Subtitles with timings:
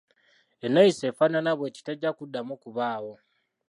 [0.65, 3.13] Enneeyisa efaanana bweti tejja kuddamu kubaawo.